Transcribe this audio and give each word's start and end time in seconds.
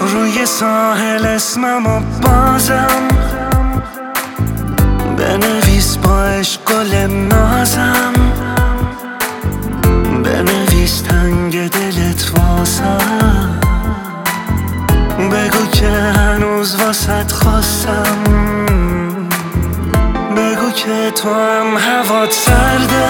روی 0.00 0.46
ساحل 0.46 1.26
اسمم 1.26 1.86
و 1.86 2.00
بازم. 2.22 3.35
هوات 22.16 22.32
سرده 22.32 23.08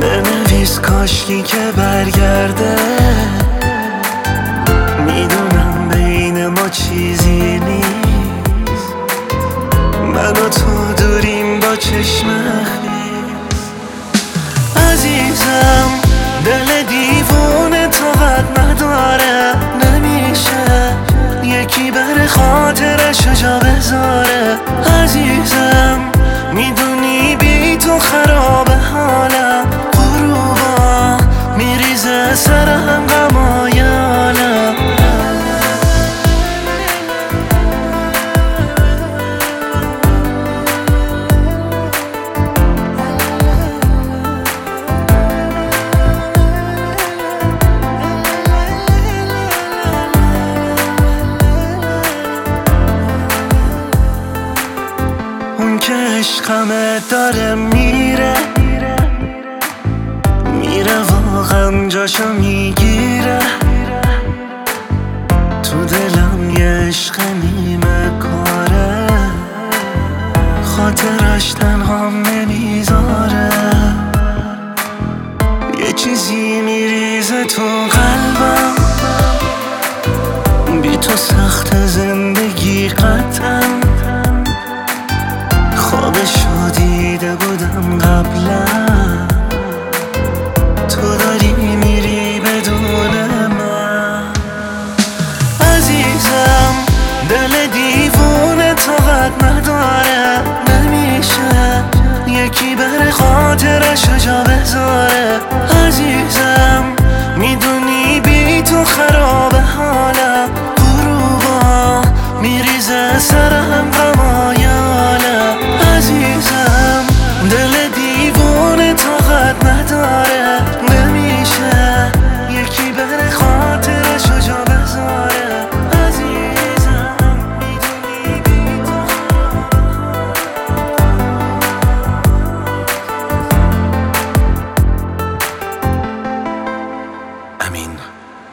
بنویس 0.00 0.78
کاشکی 0.80 1.42
که 1.42 1.72
برگرده. 1.76 2.76
می‌دونم 5.06 5.88
بین 5.88 6.46
ما 6.46 6.68
چیزی 6.68 7.60
نیست. 7.60 8.94
من 10.14 10.30
و 10.30 10.48
تو 10.48 10.92
دوریم 11.02 11.60
با 11.60 11.76
چشم 11.76 12.28
عزیزم 14.92 15.90
دل 16.44 16.82
دیوونه 16.82 17.17
میریزه 32.38 32.44
سرم 32.44 33.06
غمای 33.06 33.80
عالم 33.80 34.74
اون 55.58 55.78
که 55.78 55.92
عشقمه 55.92 57.00
داره 57.10 57.54
میره. 57.54 58.34
واقعا 61.50 61.88
جاشو 61.88 62.32
می‌گیره. 62.32 63.38
تو 65.62 65.84
دلم 65.84 66.50
یه 66.50 66.66
عشق 66.66 67.20
نیمه 67.20 68.10
کاره. 68.18 69.06
خاطرش 70.64 71.52
تنها 71.52 72.10
نمی‌ذاره 72.10 73.50
یه 75.78 75.92
چیزی 75.92 76.60
میریزه 76.60 77.44
تو 77.44 77.88
یکی 102.48 102.74
بر 102.74 103.10
خاطرش 103.10 104.08
جا 104.24 104.44
بذاره. 104.44 105.40
عزیزم 105.86 106.84
می‌دونی 107.36 108.20
بی 108.20 108.62
تو 108.62 108.84
خراب 108.84 109.54
حالم. 109.54 110.48
غروبا 110.76 112.02
میریزه 112.42 113.18
سرم. 113.18 113.97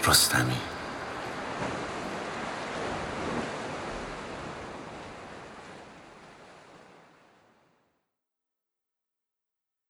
رستمی 0.07 0.74